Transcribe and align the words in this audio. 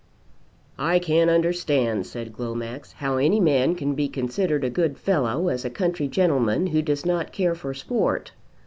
"I 0.79 0.97
can't 0.97 1.29
understand," 1.29 2.07
said 2.07 2.33
Glomax, 2.33 2.93
"how 2.93 3.17
any 3.17 3.39
man 3.39 3.75
can 3.75 3.93
be 3.93 4.07
considered 4.09 4.63
a 4.63 4.69
good 4.71 4.97
fellow 4.97 5.47
as 5.49 5.63
a 5.63 5.69
country 5.69 6.07
gentleman 6.07 6.65
who 6.65 6.81
does 6.81 7.05
not 7.05 7.31
care 7.31 7.53
for 7.53 7.71
sport. 7.75 8.31